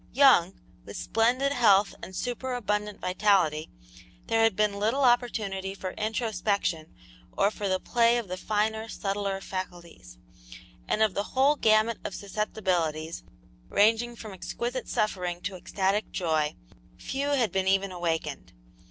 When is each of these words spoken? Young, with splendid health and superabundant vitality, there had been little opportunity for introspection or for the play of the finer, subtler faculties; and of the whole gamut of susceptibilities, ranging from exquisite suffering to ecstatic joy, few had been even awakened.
Young, 0.13 0.59
with 0.83 0.97
splendid 0.97 1.51
health 1.51 1.93
and 2.01 2.15
superabundant 2.15 2.99
vitality, 2.99 3.69
there 4.25 4.41
had 4.41 4.55
been 4.55 4.79
little 4.79 5.03
opportunity 5.03 5.75
for 5.75 5.91
introspection 5.91 6.95
or 7.33 7.51
for 7.51 7.69
the 7.69 7.79
play 7.79 8.17
of 8.17 8.27
the 8.27 8.35
finer, 8.35 8.89
subtler 8.89 9.39
faculties; 9.41 10.17
and 10.87 11.03
of 11.03 11.13
the 11.13 11.37
whole 11.37 11.55
gamut 11.55 11.99
of 12.03 12.15
susceptibilities, 12.15 13.21
ranging 13.69 14.15
from 14.15 14.33
exquisite 14.33 14.89
suffering 14.89 15.39
to 15.41 15.55
ecstatic 15.55 16.11
joy, 16.11 16.55
few 16.97 17.27
had 17.33 17.51
been 17.51 17.67
even 17.67 17.91
awakened. 17.91 18.53